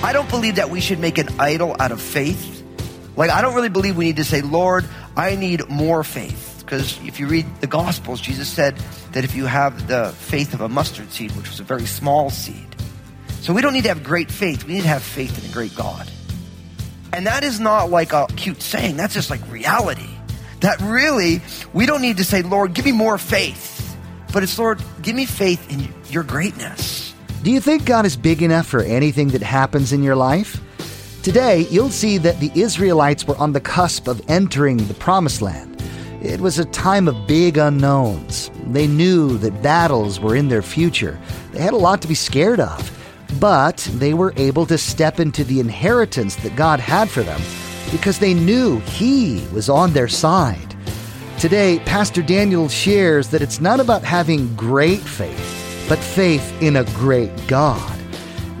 [0.00, 2.57] I don't believe that we should make an idol out of faith.
[3.18, 4.84] Like, I don't really believe we need to say, Lord,
[5.16, 6.62] I need more faith.
[6.64, 8.76] Because if you read the Gospels, Jesus said
[9.10, 12.30] that if you have the faith of a mustard seed, which was a very small
[12.30, 12.76] seed.
[13.40, 14.64] So we don't need to have great faith.
[14.64, 16.08] We need to have faith in a great God.
[17.12, 20.10] And that is not like a cute saying, that's just like reality.
[20.60, 23.98] That really, we don't need to say, Lord, give me more faith.
[24.32, 27.12] But it's, Lord, give me faith in your greatness.
[27.42, 30.60] Do you think God is big enough for anything that happens in your life?
[31.22, 35.82] Today, you'll see that the Israelites were on the cusp of entering the Promised Land.
[36.22, 38.50] It was a time of big unknowns.
[38.68, 41.18] They knew that battles were in their future.
[41.52, 42.94] They had a lot to be scared of.
[43.40, 47.40] But they were able to step into the inheritance that God had for them
[47.90, 50.76] because they knew He was on their side.
[51.38, 56.84] Today, Pastor Daniel shares that it's not about having great faith, but faith in a
[56.84, 57.97] great God.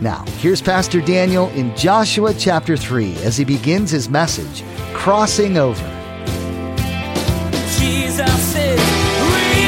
[0.00, 5.82] Now, here's Pastor Daniel in Joshua chapter 3 as he begins his message, Crossing Over.
[7.80, 9.58] Jesus is real.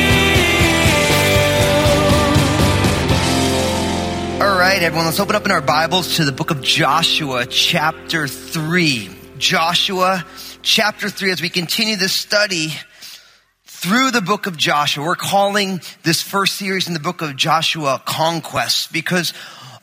[4.41, 8.29] All right, everyone, let's open up in our Bibles to the book of Joshua, chapter
[8.29, 9.11] 3.
[9.39, 10.25] Joshua,
[10.63, 12.73] chapter 3, as we continue this study
[13.65, 15.05] through the book of Joshua.
[15.05, 19.33] We're calling this first series in the book of Joshua Conquest because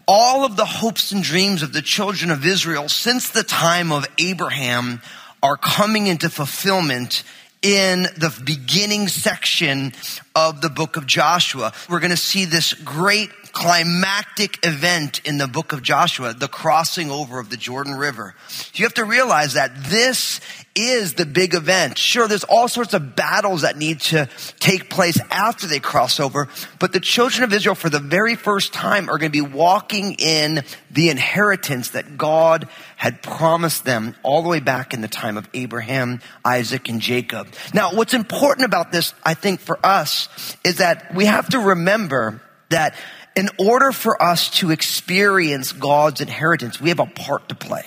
[0.08, 4.08] all of the hopes and dreams of the children of Israel since the time of
[4.18, 5.02] Abraham
[5.44, 7.24] are coming into fulfillment
[7.62, 9.92] in the beginning section
[10.36, 11.74] of the book of Joshua.
[11.90, 17.10] We're going to see this great climactic event in the book of Joshua, the crossing
[17.10, 18.36] over of the Jordan River.
[18.76, 20.40] You have to realize that this
[20.76, 21.98] is the big event.
[21.98, 24.30] Sure, there's all sorts of battles that need to
[24.60, 28.74] take place after they cross over, but the children of Israel for the very first
[28.74, 34.44] time are going to be walking in the inheritance that God had promised them all
[34.44, 37.48] the way back in the time of Abraham, Isaac, and Jacob.
[37.74, 40.30] Now, what's important about this, I think, for us
[40.64, 42.96] is that we have to remember that
[43.38, 47.86] in order for us to experience God's inheritance, we have a part to play.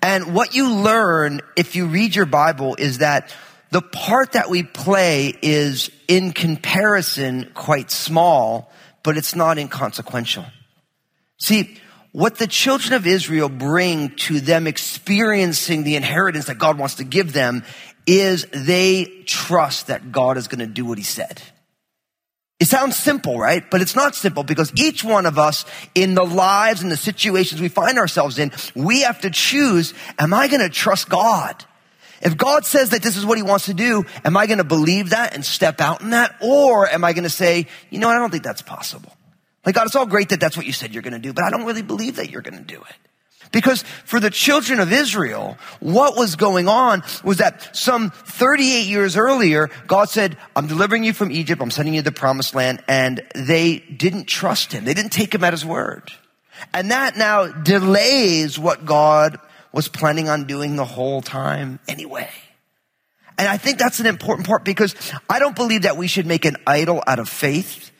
[0.00, 3.34] And what you learn if you read your Bible is that
[3.70, 8.72] the part that we play is in comparison quite small,
[9.02, 10.46] but it's not inconsequential.
[11.36, 11.78] See,
[12.12, 17.04] what the children of Israel bring to them experiencing the inheritance that God wants to
[17.04, 17.62] give them
[18.06, 21.42] is they trust that God is going to do what he said.
[22.58, 23.68] It sounds simple, right?
[23.70, 27.60] But it's not simple because each one of us in the lives and the situations
[27.60, 31.64] we find ourselves in, we have to choose, am I going to trust God?
[32.22, 34.64] If God says that this is what he wants to do, am I going to
[34.64, 36.34] believe that and step out in that?
[36.40, 39.12] Or am I going to say, you know, I don't think that's possible.
[39.66, 41.44] Like, God, it's all great that that's what you said you're going to do, but
[41.44, 43.05] I don't really believe that you're going to do it.
[43.52, 49.16] Because for the children of Israel, what was going on was that some 38 years
[49.16, 51.62] earlier, God said, I'm delivering you from Egypt.
[51.62, 52.82] I'm sending you the promised land.
[52.88, 54.84] And they didn't trust him.
[54.84, 56.12] They didn't take him at his word.
[56.72, 59.38] And that now delays what God
[59.72, 62.30] was planning on doing the whole time anyway.
[63.38, 64.94] And I think that's an important part because
[65.28, 67.90] I don't believe that we should make an idol out of faith.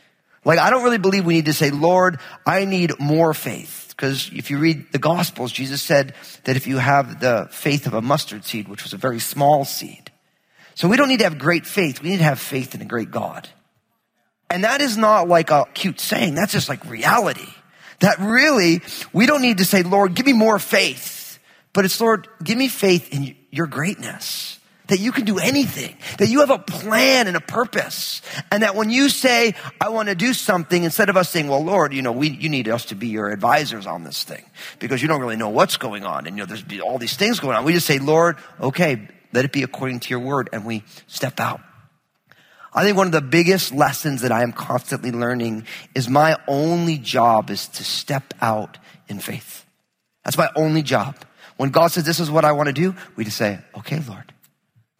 [0.44, 3.85] Like, I don't really believe we need to say, Lord, I need more faith.
[3.96, 6.14] Because if you read the Gospels, Jesus said
[6.44, 9.64] that if you have the faith of a mustard seed, which was a very small
[9.64, 10.10] seed.
[10.74, 12.02] So we don't need to have great faith.
[12.02, 13.48] We need to have faith in a great God.
[14.50, 16.34] And that is not like a cute saying.
[16.34, 17.48] That's just like reality.
[18.00, 18.82] That really,
[19.14, 21.38] we don't need to say, Lord, give me more faith.
[21.72, 24.55] But it's, Lord, give me faith in your greatness
[24.88, 28.22] that you can do anything, that you have a plan and a purpose.
[28.50, 31.64] And that when you say, I want to do something, instead of us saying, well,
[31.64, 34.44] Lord, you know, we, you need us to be your advisors on this thing
[34.78, 36.26] because you don't really know what's going on.
[36.26, 37.64] And, you know, there's all these things going on.
[37.64, 40.48] We just say, Lord, okay, let it be according to your word.
[40.52, 41.60] And we step out.
[42.72, 46.98] I think one of the biggest lessons that I am constantly learning is my only
[46.98, 48.76] job is to step out
[49.08, 49.64] in faith.
[50.24, 51.16] That's my only job.
[51.56, 54.32] When God says, this is what I want to do, we just say, okay, Lord,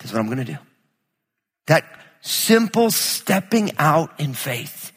[0.06, 0.58] is what I'm going to do.
[1.66, 1.84] That
[2.20, 4.92] simple stepping out in faith.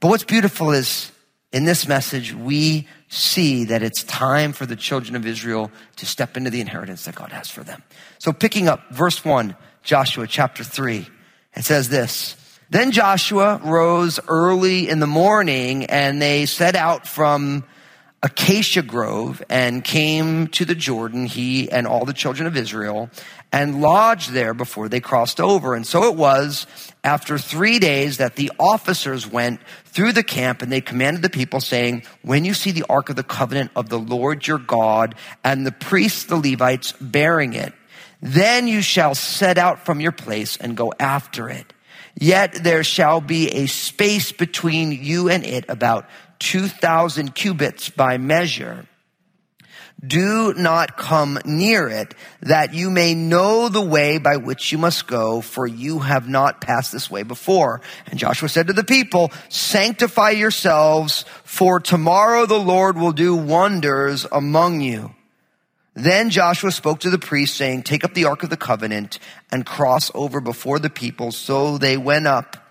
[0.00, 1.10] But what's beautiful is
[1.52, 6.36] in this message, we see that it's time for the children of Israel to step
[6.36, 7.82] into the inheritance that God has for them.
[8.18, 11.06] So picking up verse one, Joshua chapter three,
[11.54, 12.36] it says this,
[12.70, 17.64] Then Joshua rose early in the morning and they set out from
[18.24, 23.10] Acacia Grove and came to the Jordan, he and all the children of Israel,
[23.52, 25.74] and lodged there before they crossed over.
[25.74, 26.66] And so it was
[27.04, 31.60] after three days that the officers went through the camp and they commanded the people
[31.60, 35.66] saying, when you see the ark of the covenant of the Lord your God and
[35.66, 37.74] the priests, the Levites, bearing it,
[38.22, 41.74] then you shall set out from your place and go after it.
[42.16, 46.08] Yet there shall be a space between you and it about
[46.44, 48.86] 2,000 cubits by measure.
[50.06, 55.06] Do not come near it that you may know the way by which you must
[55.06, 57.80] go, for you have not passed this way before.
[58.06, 64.26] And Joshua said to the people, sanctify yourselves for tomorrow the Lord will do wonders
[64.30, 65.14] among you.
[65.94, 69.18] Then Joshua spoke to the priests saying, take up the ark of the covenant
[69.50, 71.32] and cross over before the people.
[71.32, 72.63] So they went up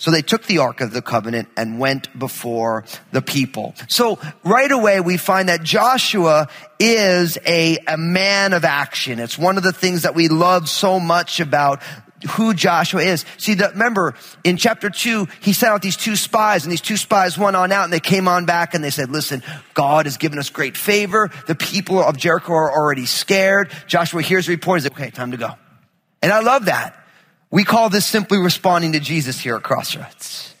[0.00, 3.74] so they took the Ark of the Covenant and went before the people.
[3.86, 6.48] So right away we find that Joshua
[6.78, 9.18] is a, a man of action.
[9.18, 11.82] It's one of the things that we love so much about
[12.30, 13.26] who Joshua is.
[13.36, 16.96] See, the, remember in chapter two, he sent out these two spies and these two
[16.96, 19.42] spies went on out and they came on back and they said, listen,
[19.74, 21.30] God has given us great favor.
[21.46, 23.70] The people of Jericho are already scared.
[23.86, 24.80] Joshua hears the report.
[24.80, 25.50] He's okay, time to go.
[26.22, 26.96] And I love that.
[27.50, 30.54] We call this simply responding to Jesus here at Crossroads.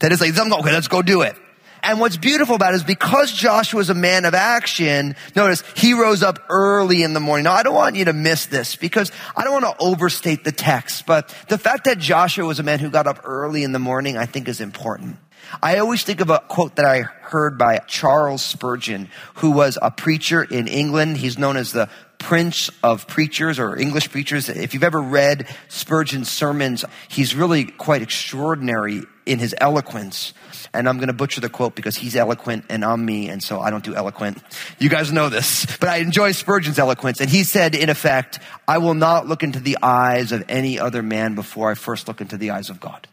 [0.00, 1.36] That is like, okay, let's go do it.
[1.82, 5.94] And what's beautiful about it is because Joshua is a man of action, notice he
[5.94, 7.44] rose up early in the morning.
[7.44, 10.52] Now, I don't want you to miss this because I don't want to overstate the
[10.52, 13.78] text, but the fact that Joshua was a man who got up early in the
[13.78, 15.16] morning, I think is important.
[15.62, 19.90] I always think of a quote that I heard by Charles Spurgeon, who was a
[19.90, 21.16] preacher in England.
[21.16, 21.88] He's known as the
[22.20, 24.48] prince of preachers or English preachers.
[24.48, 30.32] If you've ever read Spurgeon's sermons, he's really quite extraordinary in his eloquence.
[30.72, 33.60] And I'm going to butcher the quote because he's eloquent and I'm me, and so
[33.60, 34.38] I don't do eloquent.
[34.78, 37.20] You guys know this, but I enjoy Spurgeon's eloquence.
[37.20, 38.38] And he said, in effect,
[38.68, 42.20] I will not look into the eyes of any other man before I first look
[42.20, 43.08] into the eyes of God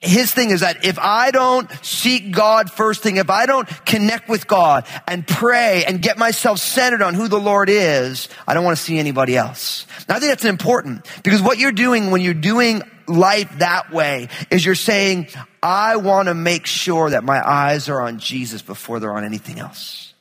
[0.00, 4.28] his thing is that if I don't seek God first thing, if I don't connect
[4.28, 8.64] with God and pray and get myself centered on who the Lord is, I don't
[8.64, 9.86] want to see anybody else.
[10.08, 14.28] Now I think that's important because what you're doing when you're doing life that way
[14.50, 15.28] is you're saying,
[15.62, 19.58] I want to make sure that my eyes are on Jesus before they're on anything
[19.58, 20.12] else.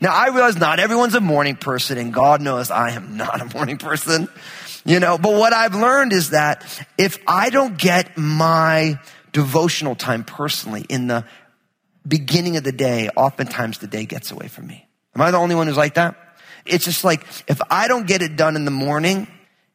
[0.00, 3.56] Now I realize not everyone's a morning person and God knows I am not a
[3.56, 4.28] morning person.
[4.84, 6.64] You know, but what I've learned is that
[6.96, 8.98] if I don't get my
[9.32, 11.24] devotional time personally in the
[12.06, 14.88] beginning of the day, oftentimes the day gets away from me.
[15.14, 16.16] Am I the only one who's like that?
[16.64, 19.28] It's just like, if I don't get it done in the morning,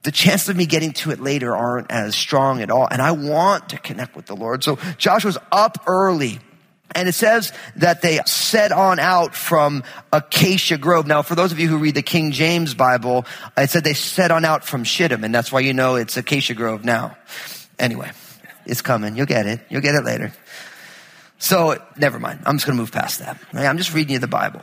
[0.03, 2.87] the chances of me getting to it later aren't as strong at all.
[2.89, 4.63] And I want to connect with the Lord.
[4.63, 6.39] So Joshua's up early
[6.93, 9.83] and it says that they set on out from
[10.13, 11.07] Acacia Grove.
[11.07, 13.25] Now, for those of you who read the King James Bible,
[13.57, 16.53] it said they set on out from Shittim, and that's why you know it's Acacia
[16.53, 17.17] Grove now.
[17.79, 18.11] Anyway,
[18.65, 19.15] it's coming.
[19.15, 19.61] You'll get it.
[19.69, 20.31] You'll get it later.
[21.37, 22.41] So, never mind.
[22.45, 23.39] I'm just going to move past that.
[23.53, 24.61] I'm just reading you the Bible.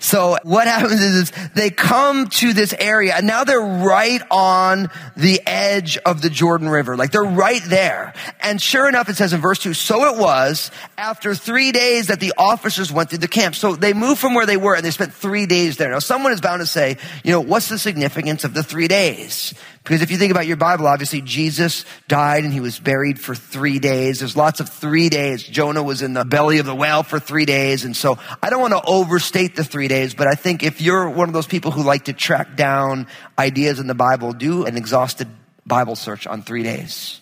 [0.00, 5.40] So what happens is, they come to this area and now they're right on the
[5.46, 6.96] edge of the Jordan River.
[6.96, 8.14] Like they're right there.
[8.40, 12.18] And sure enough, it says in verse two, so it was after three days that
[12.18, 13.54] the officers went through the camp.
[13.54, 15.90] So they moved from where they were and they spent three days there.
[15.90, 19.54] Now someone is bound to say, you know, what's the significance of the three days?
[19.82, 23.34] Because if you think about your Bible, obviously Jesus died and he was buried for
[23.34, 24.18] three days.
[24.18, 25.42] There's lots of three days.
[25.42, 27.84] Jonah was in the belly of the whale for three days.
[27.84, 31.08] And so I don't want to overstate the three days, but I think if you're
[31.08, 33.06] one of those people who like to track down
[33.38, 35.28] ideas in the Bible, do an exhausted
[35.66, 37.20] Bible search on three days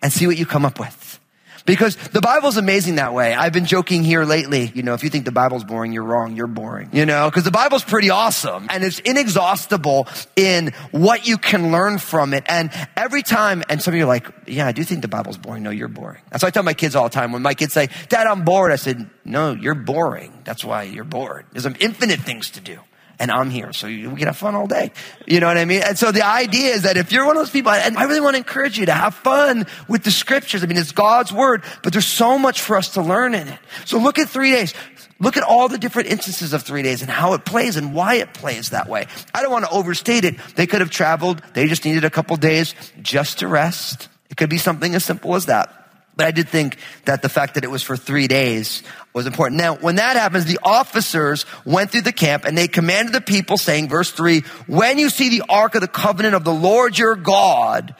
[0.00, 1.20] and see what you come up with.
[1.68, 3.34] Because the Bible's amazing that way.
[3.34, 4.72] I've been joking here lately.
[4.74, 6.34] You know, if you think the Bible's boring, you're wrong.
[6.34, 6.88] You're boring.
[6.94, 11.98] You know, because the Bible's pretty awesome and it's inexhaustible in what you can learn
[11.98, 12.44] from it.
[12.48, 15.36] And every time, and some of you are like, yeah, I do think the Bible's
[15.36, 15.62] boring.
[15.62, 16.22] No, you're boring.
[16.30, 17.32] That's what I tell my kids all the time.
[17.32, 20.32] When my kids say, Dad, I'm bored, I said, no, you're boring.
[20.44, 21.44] That's why you're bored.
[21.52, 22.78] There's infinite things to do
[23.18, 23.72] and I'm here.
[23.72, 24.92] So we can have fun all day.
[25.26, 25.82] You know what I mean?
[25.84, 28.20] And so the idea is that if you're one of those people, and I really
[28.20, 30.62] want to encourage you to have fun with the scriptures.
[30.62, 33.58] I mean, it's God's word, but there's so much for us to learn in it.
[33.84, 34.74] So look at three days.
[35.20, 38.14] Look at all the different instances of three days and how it plays and why
[38.14, 39.06] it plays that way.
[39.34, 40.36] I don't want to overstate it.
[40.54, 41.42] They could have traveled.
[41.54, 44.08] They just needed a couple days just to rest.
[44.30, 45.77] It could be something as simple as that.
[46.18, 48.82] But I did think that the fact that it was for three days
[49.14, 49.60] was important.
[49.60, 53.56] Now, when that happens, the officers went through the camp and they commanded the people
[53.56, 57.14] saying, verse three, when you see the ark of the covenant of the Lord your
[57.14, 57.94] God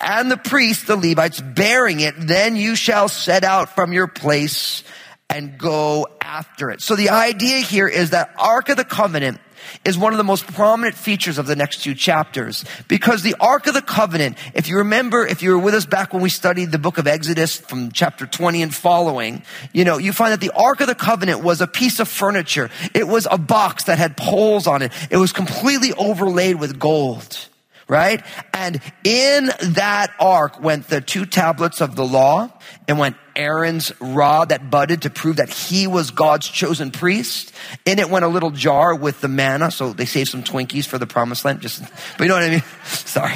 [0.00, 4.84] and the priests, the Levites, bearing it, then you shall set out from your place
[5.28, 6.80] and go after it.
[6.80, 9.40] So the idea here is that Ark of the Covenant
[9.84, 13.66] is one of the most prominent features of the next two chapters because the Ark
[13.66, 16.72] of the Covenant, if you remember, if you were with us back when we studied
[16.72, 19.42] the book of Exodus from chapter 20 and following,
[19.72, 22.70] you know, you find that the Ark of the Covenant was a piece of furniture.
[22.94, 24.92] It was a box that had poles on it.
[25.10, 27.48] It was completely overlaid with gold
[27.88, 28.22] right?
[28.52, 32.50] And in that ark went the two tablets of the law
[32.88, 37.52] and went Aaron's rod that budded to prove that he was God's chosen priest.
[37.84, 39.70] In it went a little jar with the manna.
[39.70, 41.60] So they saved some Twinkies for the promised land.
[41.60, 41.82] Just,
[42.16, 42.62] but you know what I mean?
[42.84, 43.34] Sorry.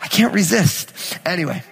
[0.00, 1.18] I can't resist.
[1.24, 1.62] Anyway.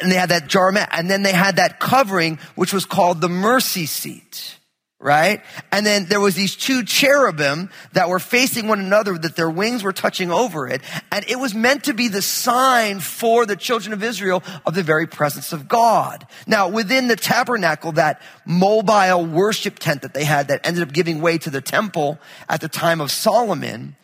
[0.00, 3.28] And they had that jar, and then they had that covering, which was called the
[3.28, 4.57] mercy seat
[5.00, 5.42] right?
[5.70, 9.84] And then there was these two cherubim that were facing one another that their wings
[9.84, 10.82] were touching over it.
[11.12, 14.82] And it was meant to be the sign for the children of Israel of the
[14.82, 16.26] very presence of God.
[16.48, 21.20] Now, within the tabernacle, that mobile worship tent that they had that ended up giving
[21.20, 23.94] way to the temple at the time of Solomon,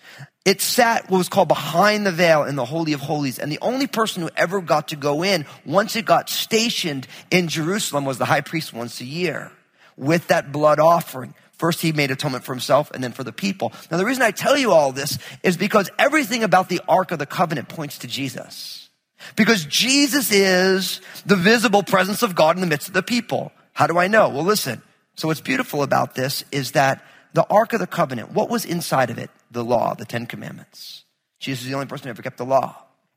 [0.45, 3.41] it sat what was called behind the veil in the Holy of Holies.
[3.41, 7.49] And the only person who ever got to go in once it got stationed in
[7.49, 9.51] Jerusalem was the high priest once a year
[9.97, 11.35] with that blood offering.
[11.53, 13.73] First, he made atonement for himself and then for the people.
[13.91, 17.19] Now, the reason I tell you all this is because everything about the Ark of
[17.19, 18.89] the Covenant points to Jesus.
[19.37, 23.53] Because Jesus is the visible presence of God in the midst of the people.
[23.73, 24.29] How do I know?
[24.29, 24.83] Well, listen.
[25.17, 29.11] So what's beautiful about this is that the Ark of the Covenant, what was inside
[29.11, 29.31] of it?
[29.51, 31.05] The law, the Ten Commandments.
[31.39, 32.77] Jesus is the only person who ever kept the law.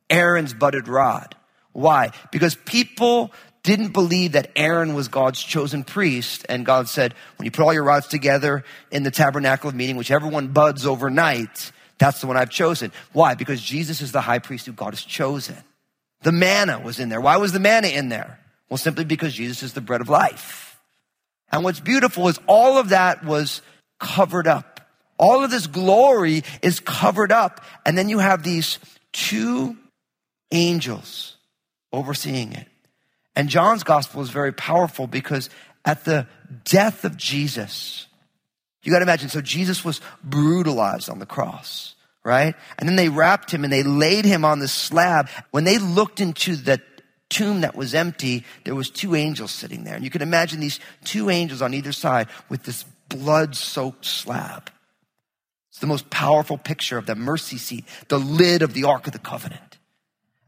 [0.10, 1.36] Aaron's budded rod.
[1.74, 2.12] Why?
[2.31, 3.31] Because people
[3.68, 6.46] didn't believe that Aaron was God's chosen priest.
[6.48, 9.98] And God said, when you put all your rods together in the tabernacle of meeting,
[9.98, 12.94] whichever one buds overnight, that's the one I've chosen.
[13.12, 13.36] Why?
[13.36, 15.58] Because Jesus is the high priest who God has chosen.
[16.22, 17.20] The manna was in there.
[17.20, 18.40] Why was the manna in there?
[18.70, 20.80] Well, simply because Jesus is the bread of life.
[21.52, 23.62] And what's beautiful is all of that was
[24.00, 24.80] covered up.
[25.20, 27.66] All of this glory is covered up.
[27.86, 28.80] And then you have these
[29.12, 29.76] two
[30.54, 31.36] angels
[31.92, 32.68] overseeing it.
[33.38, 35.51] And John's gospel is very powerful because
[35.86, 36.25] at the
[36.65, 38.08] death of Jesus,
[38.82, 41.94] you got to imagine, so Jesus was brutalized on the cross,
[42.25, 42.56] right?
[42.79, 45.29] And then they wrapped him and they laid him on the slab.
[45.51, 46.82] When they looked into the
[47.29, 49.94] tomb that was empty, there was two angels sitting there.
[49.94, 54.72] And you can imagine these two angels on either side with this blood soaked slab.
[55.70, 59.13] It's the most powerful picture of the mercy seat, the lid of the Ark of
[59.13, 59.67] the Covenant.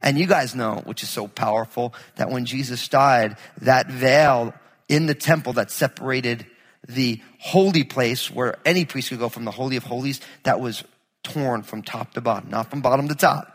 [0.01, 4.53] And you guys know, which is so powerful, that when Jesus died, that veil
[4.87, 6.45] in the temple that separated
[6.87, 10.83] the holy place where any priest could go from the Holy of Holies, that was
[11.23, 13.53] torn from top to bottom, not from bottom to top.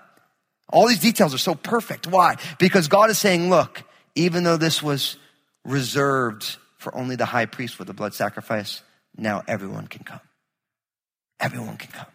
[0.69, 2.07] All these details are so perfect.
[2.07, 2.37] Why?
[2.59, 3.83] Because God is saying, look,
[4.15, 5.17] even though this was
[5.65, 8.83] reserved for only the high priest with the blood sacrifice,
[9.17, 10.21] now everyone can come.
[11.41, 12.07] Everyone can come.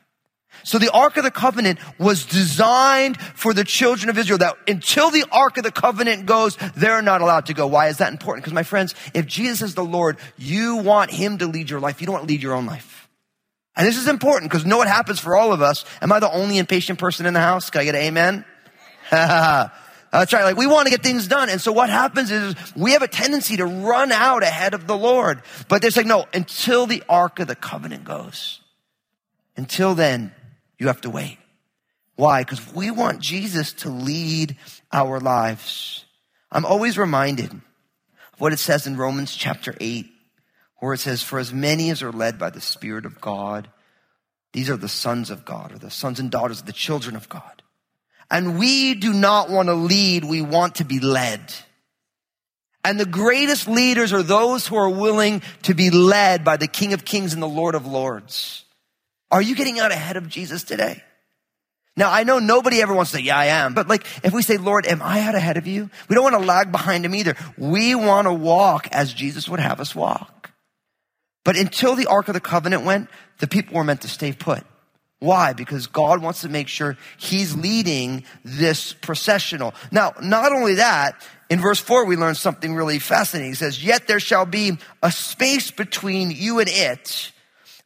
[0.63, 5.10] So the Ark of the Covenant was designed for the children of Israel that until
[5.10, 7.68] the Ark of the Covenant goes, they're not allowed to go.
[7.68, 8.44] Why is that important?
[8.44, 12.01] Because my friends, if Jesus is the Lord, you want Him to lead your life.
[12.01, 13.08] You don't want to lead your own life.
[13.75, 15.86] And this is important because know what happens for all of us.
[16.01, 17.70] Am I the only impatient person in the house?
[17.70, 18.46] Can I get an amen?
[19.10, 20.44] That's right.
[20.44, 21.50] Like we want to get things done.
[21.50, 24.98] And so what happens is we have a tendency to run out ahead of the
[24.98, 25.41] Lord.
[25.68, 28.60] But they're like, no, until the Ark of the Covenant goes.
[29.56, 30.34] Until then,
[30.79, 31.38] you have to wait.
[32.15, 32.41] Why?
[32.41, 34.57] Because we want Jesus to lead
[34.91, 36.05] our lives.
[36.51, 37.62] I'm always reminded of
[38.39, 40.07] what it says in Romans chapter 8,
[40.79, 43.69] where it says, For as many as are led by the Spirit of God,
[44.51, 47.29] these are the sons of God, or the sons and daughters of the children of
[47.29, 47.62] God.
[48.31, 51.41] And we do not want to lead, we want to be led.
[52.83, 56.93] And the greatest leaders are those who are willing to be led by the King
[56.93, 58.63] of Kings and the Lord of Lords.
[59.31, 61.03] Are you getting out ahead of Jesus today?
[61.95, 63.74] Now, I know nobody ever wants to say, yeah, I am.
[63.74, 65.89] But like, if we say, Lord, am I out ahead of you?
[66.07, 67.36] We don't want to lag behind him either.
[67.57, 70.51] We want to walk as Jesus would have us walk.
[71.43, 73.09] But until the Ark of the Covenant went,
[73.39, 74.63] the people were meant to stay put.
[75.19, 75.51] Why?
[75.51, 79.74] Because God wants to make sure He's leading this processional.
[79.91, 83.51] Now, not only that, in verse 4, we learn something really fascinating.
[83.51, 87.33] He says, Yet there shall be a space between you and it,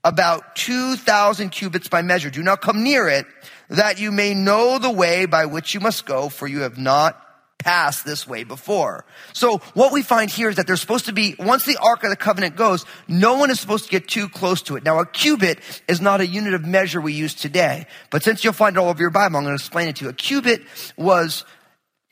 [0.04, 2.30] about 2,000 cubits by measure.
[2.30, 3.26] Do not come near it,
[3.70, 7.20] that you may know the way by which you must go, for you have not
[7.60, 9.06] passed this way before.
[9.32, 12.10] So what we find here is that there's supposed to be, once the Ark of
[12.10, 14.84] the Covenant goes, no one is supposed to get too close to it.
[14.84, 18.52] Now a cubit is not a unit of measure we use today, but since you'll
[18.52, 20.10] find it all over your Bible, I'm going to explain it to you.
[20.10, 20.64] A cubit
[20.98, 21.46] was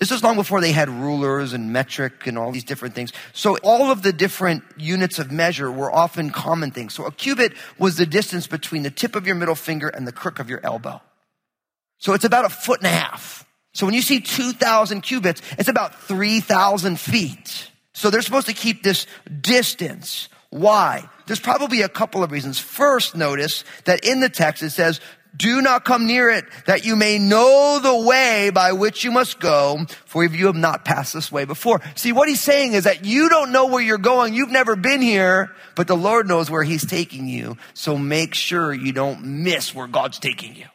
[0.02, 3.14] This is long before they had rulers and metric and all these different things.
[3.34, 6.96] So all of the different units of measure were often common things.
[6.96, 10.12] So a cubit was the distance between the tip of your middle finger and the
[10.12, 11.04] crook of your elbow.
[12.00, 13.46] So it's about a foot and a half.
[13.76, 17.70] So when you see 2,000 cubits, it's about 3,000 feet.
[17.94, 19.06] So they're supposed to keep this
[19.40, 20.30] distance.
[20.50, 21.08] Why?
[21.28, 22.58] There's probably a couple of reasons.
[22.58, 25.00] First, notice that in the text it says,
[25.36, 29.40] do not come near it that you may know the way by which you must
[29.40, 31.82] go, for if you have not passed this way before.
[31.96, 34.34] See, what he's saying is that you don't know where you're going.
[34.34, 37.58] You've never been here, but the Lord knows where he's taking you.
[37.74, 40.66] So make sure you don't miss where God's taking you.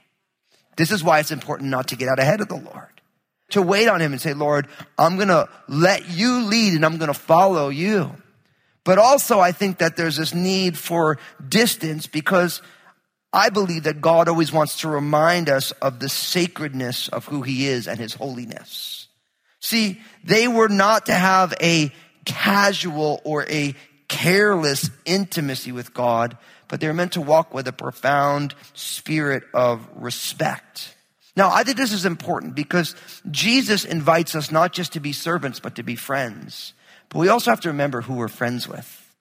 [0.76, 2.88] This is why it's important not to get out ahead of the Lord.
[3.50, 4.66] To wait on him and say, Lord,
[4.98, 8.10] I'm going to let you lead and I'm going to follow you.
[8.84, 12.62] But also I think that there's this need for distance because
[13.36, 17.66] I believe that God always wants to remind us of the sacredness of who he
[17.66, 19.08] is and his holiness.
[19.60, 21.92] See, they were not to have a
[22.24, 23.74] casual or a
[24.08, 26.38] careless intimacy with God,
[26.68, 30.94] but they were meant to walk with a profound spirit of respect.
[31.36, 32.94] Now, I think this is important because
[33.30, 36.72] Jesus invites us not just to be servants, but to be friends.
[37.10, 39.14] But we also have to remember who we're friends with.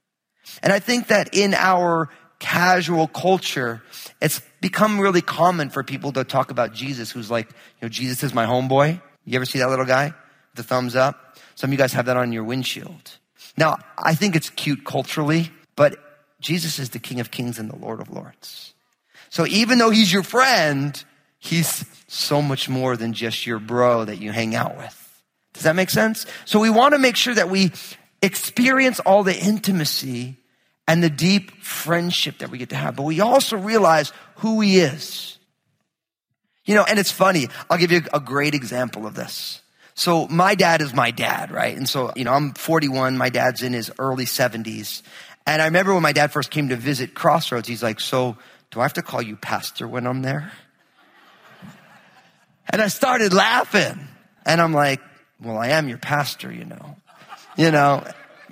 [0.64, 3.82] And I think that in our casual culture,
[4.22, 8.24] it's become really common for people to talk about Jesus, who's like, you know, Jesus
[8.24, 9.02] is my homeboy.
[9.26, 10.14] You ever see that little guy?
[10.56, 11.38] The thumbs up.
[11.56, 13.18] Some of you guys have that on your windshield.
[13.58, 15.98] Now, I think it's cute culturally, but
[16.42, 18.74] Jesus is the King of Kings and the Lord of Lords.
[19.30, 21.02] So even though he's your friend,
[21.40, 25.24] he's so much more than just your bro that you hang out with.
[25.54, 26.26] Does that make sense?
[26.44, 27.72] So we want to make sure that we
[28.22, 30.38] experience all the intimacy
[30.88, 34.80] and the deep friendship that we get to have, but we also realize who he
[34.80, 35.38] is.
[36.66, 37.48] You know, and it's funny.
[37.70, 39.62] I'll give you a great example of this.
[39.94, 41.76] So my dad is my dad, right?
[41.76, 43.18] And so, you know, I'm 41.
[43.18, 45.02] My dad's in his early 70s.
[45.48, 48.36] And I remember when my dad first came to visit Crossroads, he's like, so
[48.72, 50.52] do I have to call you pastor when I'm there?
[52.70, 54.08] And I started laughing.
[54.46, 55.02] And I'm like,
[55.42, 56.98] well, I am your pastor, you know.
[57.56, 58.04] You know,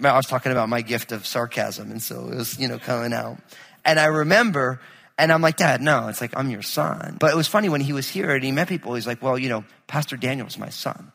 [0.09, 1.91] I was talking about my gift of sarcasm.
[1.91, 3.37] And so it was, you know, coming out.
[3.85, 4.79] And I remember,
[5.17, 7.17] and I'm like, Dad, no, it's like, I'm your son.
[7.19, 9.37] But it was funny when he was here and he met people, he's like, well,
[9.37, 11.11] you know, Pastor Daniel's my son.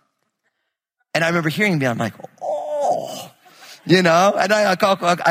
[1.14, 3.32] And I remember hearing me, I'm like, oh,
[3.86, 4.76] you know, and I,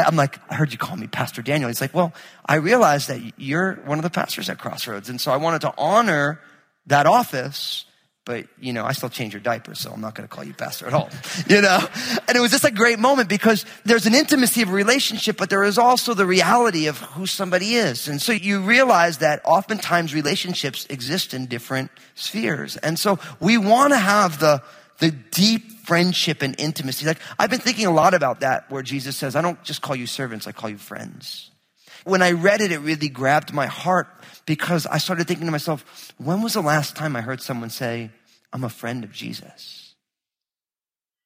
[0.07, 1.69] am like, I heard you call me Pastor Daniel.
[1.69, 2.13] He's like, well,
[2.45, 5.09] I realized that you're one of the pastors at Crossroads.
[5.09, 6.41] And so I wanted to honor
[6.87, 7.85] that office
[8.27, 10.53] but you know, I still change your diapers, so I'm not going to call you
[10.53, 11.09] pastor at all.
[11.47, 11.79] You know,
[12.27, 15.49] and it was just a great moment because there's an intimacy of a relationship, but
[15.49, 18.09] there is also the reality of who somebody is.
[18.09, 22.75] And so you realize that oftentimes relationships exist in different spheres.
[22.75, 24.61] And so we want to have the,
[24.99, 27.05] the deep friendship and intimacy.
[27.05, 29.95] Like I've been thinking a lot about that where Jesus says, I don't just call
[29.95, 31.49] you servants, I call you friends.
[32.03, 34.07] When I read it, it really grabbed my heart
[34.45, 38.11] because I started thinking to myself, when was the last time I heard someone say,
[38.53, 39.95] I'm a friend of Jesus?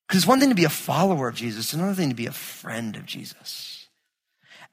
[0.07, 2.31] Because it's one thing to be a follower of Jesus, another thing to be a
[2.31, 3.87] friend of Jesus.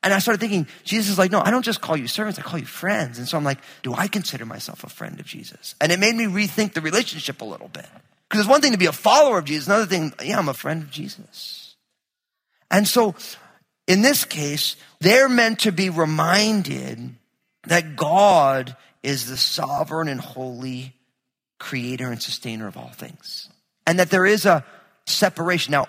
[0.03, 2.43] And I started thinking, Jesus is like, no, I don't just call you servants, I
[2.43, 3.19] call you friends.
[3.19, 5.75] And so I'm like, do I consider myself a friend of Jesus?
[5.81, 7.87] And it made me rethink the relationship a little bit.
[8.29, 10.55] Because it's one thing to be a follower of Jesus, another thing, yeah, I'm a
[10.55, 11.77] friend of Jesus.
[12.71, 13.15] And so
[13.89, 17.15] in this case, they're meant to be reminded
[17.65, 20.95] that God is the sovereign and holy
[21.59, 23.49] creator and sustainer of all things.
[23.87, 24.65] And that there is a
[25.07, 25.73] separation.
[25.73, 25.87] Now,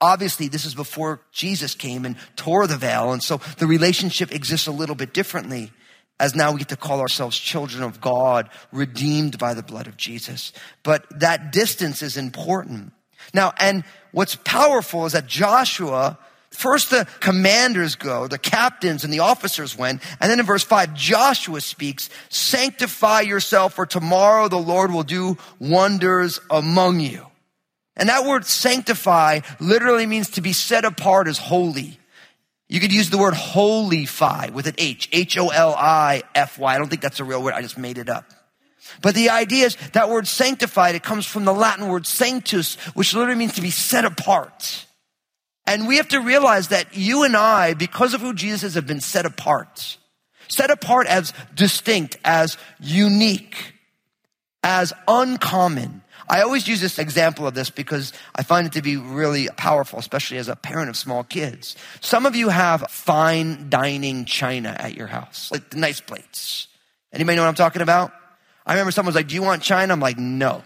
[0.00, 3.12] obviously, this is before Jesus came and tore the veil.
[3.12, 5.72] And so the relationship exists a little bit differently
[6.20, 9.96] as now we get to call ourselves children of God, redeemed by the blood of
[9.96, 10.52] Jesus.
[10.84, 12.92] But that distance is important.
[13.34, 16.18] Now, and what's powerful is that Joshua
[16.52, 20.02] First, the commanders go, the captains and the officers went.
[20.20, 25.38] And then in verse five, Joshua speaks, sanctify yourself for tomorrow the Lord will do
[25.58, 27.26] wonders among you.
[27.96, 31.98] And that word sanctify literally means to be set apart as holy.
[32.68, 36.74] You could use the word holify with an H, H-O-L-I-F-Y.
[36.74, 37.54] I don't think that's a real word.
[37.54, 38.30] I just made it up.
[39.00, 43.14] But the idea is that word sanctified, it comes from the Latin word sanctus, which
[43.14, 44.86] literally means to be set apart.
[45.66, 48.86] And we have to realize that you and I, because of who Jesus is, have
[48.86, 49.98] been set apart.
[50.48, 53.74] Set apart as distinct, as unique,
[54.62, 56.02] as uncommon.
[56.28, 59.98] I always use this example of this because I find it to be really powerful,
[59.98, 61.76] especially as a parent of small kids.
[62.00, 66.68] Some of you have fine dining china at your house, like the nice plates.
[67.12, 68.12] Anybody know what I'm talking about?
[68.64, 69.92] I remember someone was like, do you want china?
[69.92, 70.62] I'm like, no.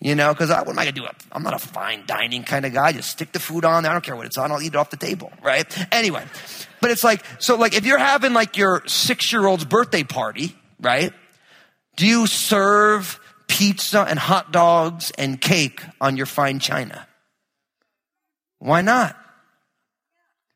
[0.00, 1.06] You know, because what am I gonna do?
[1.30, 2.92] I'm not a fine dining kind of guy.
[2.92, 3.82] Just stick the food on.
[3.82, 4.52] There, I don't care what it's on.
[4.52, 5.66] I'll eat it off the table, right?
[5.92, 6.24] Anyway,
[6.80, 7.56] but it's like so.
[7.56, 11.12] Like if you're having like your six year old's birthday party, right?
[11.96, 17.06] Do you serve pizza and hot dogs and cake on your fine china?
[18.58, 19.16] Why not?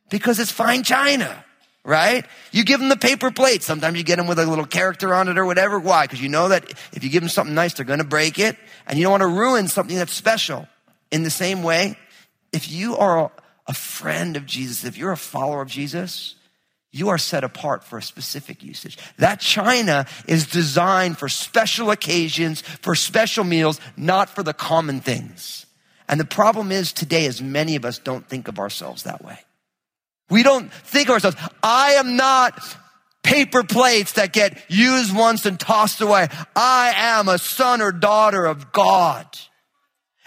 [0.09, 1.45] Because it's fine china,
[1.87, 2.27] right?
[2.51, 3.63] You give them the paper plate.
[3.63, 5.79] Sometimes you get them with a little character on it or whatever.
[5.79, 6.05] Why?
[6.05, 8.57] Because you know that if you give them something nice, they're going to break it
[8.87, 10.67] and you don't want to ruin something that's special.
[11.13, 11.97] In the same way,
[12.53, 13.31] if you are
[13.69, 16.35] a friend of Jesus, if you're a follower of Jesus,
[16.91, 18.99] you are set apart for a specific usage.
[19.19, 25.67] That china is designed for special occasions, for special meals, not for the common things.
[26.09, 29.39] And the problem is today, as many of us don't think of ourselves that way.
[30.29, 32.61] We don't think of ourselves, I am not
[33.23, 36.29] paper plates that get used once and tossed away.
[36.55, 39.27] I am a son or daughter of God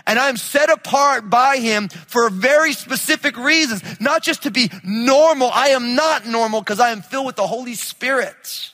[0.10, 5.52] and I'm set apart by him for very specific reasons, not just to be normal.
[5.54, 8.74] I am not normal because I am filled with the Holy Spirit.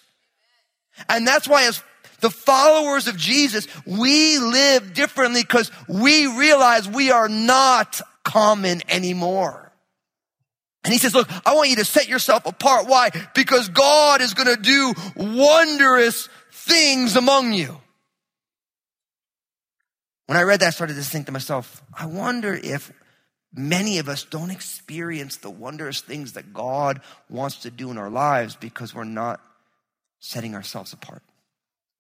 [1.10, 1.84] And that's why as
[2.22, 9.64] the followers of Jesus, we live differently because we realize we are not common anymore.
[10.86, 12.86] And he says, look, I want you to set yourself apart.
[12.86, 13.10] Why?
[13.34, 17.82] Because God is going to do wondrous things among you.
[20.28, 22.91] When I read that, I started to think to myself, I wonder if
[23.52, 28.12] many of us don't experience the wondrous things that God wants to do in our
[28.12, 29.41] lives because we're not
[30.19, 31.24] setting ourselves apart.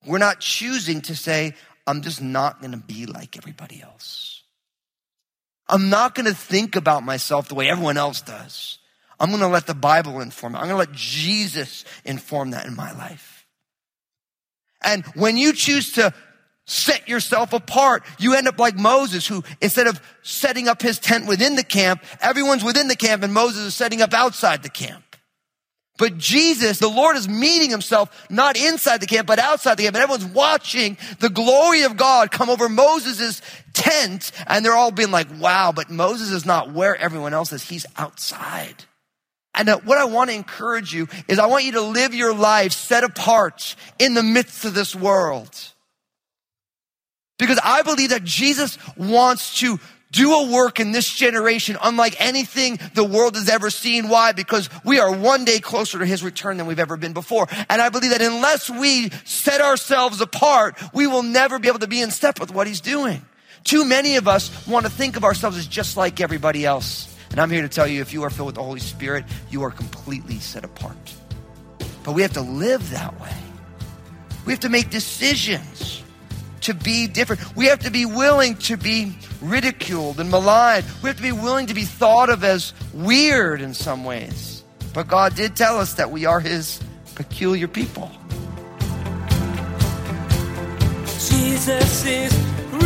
[0.05, 1.55] We're not choosing to say,
[1.87, 4.43] I'm just not going to be like everybody else.
[5.67, 8.79] I'm not going to think about myself the way everyone else does.
[9.19, 10.59] I'm going to let the Bible inform me.
[10.59, 13.45] I'm going to let Jesus inform that in my life.
[14.83, 16.13] And when you choose to
[16.65, 18.03] set yourself apart.
[18.19, 22.03] You end up like Moses, who instead of setting up his tent within the camp,
[22.21, 25.04] everyone's within the camp and Moses is setting up outside the camp.
[25.97, 29.95] But Jesus, the Lord is meeting himself not inside the camp, but outside the camp.
[29.95, 34.31] And everyone's watching the glory of God come over Moses' tent.
[34.45, 37.67] And they're all being like, wow, but Moses is not where everyone else is.
[37.67, 38.83] He's outside.
[39.53, 42.33] And uh, what I want to encourage you is I want you to live your
[42.33, 45.49] life set apart in the midst of this world.
[47.39, 49.79] Because I believe that Jesus wants to
[50.15, 54.07] do a work in this generation unlike anything the world has ever seen.
[54.07, 54.31] Why?
[54.31, 57.47] Because we are one day closer to his return than we've ever been before.
[57.69, 61.87] And I believe that unless we set ourselves apart, we will never be able to
[61.87, 63.25] be in step with what he's doing.
[63.65, 67.13] Too many of us want to think of ourselves as just like everybody else.
[67.31, 69.63] And I'm here to tell you if you are filled with the Holy Spirit, you
[69.63, 71.13] are completely set apart.
[72.03, 73.35] But we have to live that way.
[74.45, 75.94] We have to make decisions
[76.65, 77.55] to be different.
[77.55, 80.83] We have to be willing to be ridiculed and maligned.
[81.03, 84.63] We have to be willing to be thought of as weird in some ways.
[84.91, 86.79] But God did tell us that we are His
[87.13, 88.11] peculiar people.
[91.05, 92.33] Jesus is
[92.71, 92.81] real.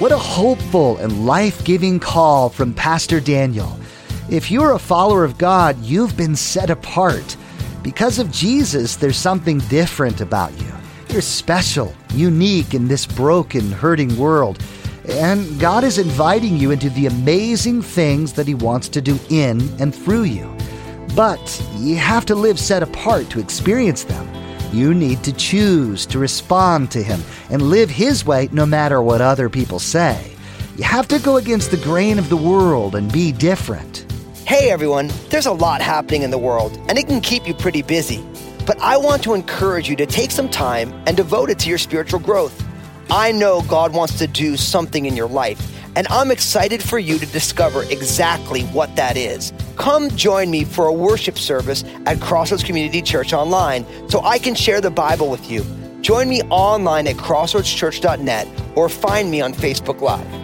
[0.00, 3.78] What a hopeful and life giving call from Pastor Daniel.
[4.28, 7.36] If you're a follower of God, you've been set apart.
[7.84, 10.72] Because of Jesus, there's something different about you.
[11.10, 14.58] You're special, unique in this broken, hurting world.
[15.06, 19.60] And God is inviting you into the amazing things that He wants to do in
[19.78, 20.50] and through you.
[21.14, 24.26] But you have to live set apart to experience them.
[24.72, 27.20] You need to choose to respond to Him
[27.50, 30.34] and live His way no matter what other people say.
[30.78, 34.06] You have to go against the grain of the world and be different.
[34.46, 37.80] Hey everyone, there's a lot happening in the world, and it can keep you pretty
[37.80, 38.22] busy.
[38.66, 41.78] But I want to encourage you to take some time and devote it to your
[41.78, 42.62] spiritual growth.
[43.10, 45.58] I know God wants to do something in your life,
[45.96, 49.54] and I'm excited for you to discover exactly what that is.
[49.76, 54.54] Come join me for a worship service at Crossroads Community Church online so I can
[54.54, 55.64] share the Bible with you.
[56.02, 60.43] Join me online at crossroadschurch.net or find me on Facebook Live.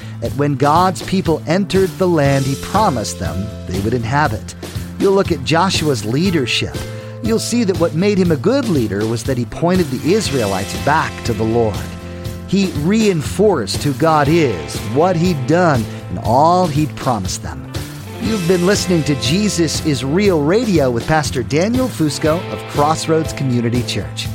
[0.21, 4.55] at when God's people entered the land he promised them they would inhabit.
[4.99, 6.75] You'll look at Joshua's leadership.
[7.23, 10.73] You'll see that what made him a good leader was that he pointed the Israelites
[10.85, 11.75] back to the Lord.
[12.51, 17.71] He reinforced who God is, what He'd done, and all He'd promised them.
[18.19, 23.81] You've been listening to Jesus is Real Radio with Pastor Daniel Fusco of Crossroads Community
[23.83, 24.27] Church.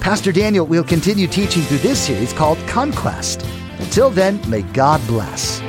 [0.00, 3.44] Pastor Daniel will continue teaching through this series called Conquest.
[3.78, 5.65] Until then, may God bless.